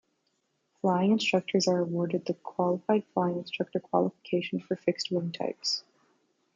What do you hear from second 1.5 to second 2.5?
are awarded the